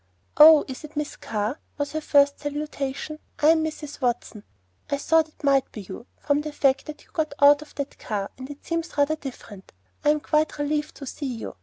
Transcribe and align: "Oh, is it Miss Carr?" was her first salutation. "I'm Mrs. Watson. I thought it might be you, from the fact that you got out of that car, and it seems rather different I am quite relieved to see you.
"Oh, 0.35 0.65
is 0.67 0.83
it 0.83 0.95
Miss 0.97 1.15
Carr?" 1.15 1.59
was 1.77 1.91
her 1.91 2.01
first 2.01 2.39
salutation. 2.39 3.19
"I'm 3.37 3.63
Mrs. 3.63 4.01
Watson. 4.01 4.41
I 4.89 4.97
thought 4.97 5.27
it 5.29 5.43
might 5.43 5.71
be 5.71 5.81
you, 5.81 6.07
from 6.17 6.41
the 6.41 6.51
fact 6.51 6.87
that 6.87 7.03
you 7.05 7.11
got 7.13 7.35
out 7.39 7.61
of 7.61 7.75
that 7.75 7.99
car, 7.99 8.31
and 8.35 8.49
it 8.49 8.65
seems 8.65 8.97
rather 8.97 9.15
different 9.15 9.73
I 10.03 10.09
am 10.09 10.19
quite 10.19 10.57
relieved 10.57 10.95
to 10.95 11.05
see 11.05 11.27
you. 11.31 11.55